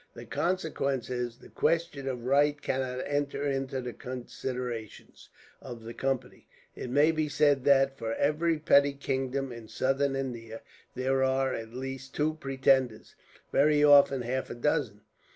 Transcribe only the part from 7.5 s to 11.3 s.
that, for every petty kingdom in Southern India, there